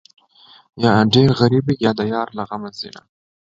[0.83, 3.01] یا ډېر غریب وي، یا د یار له غمه ځینه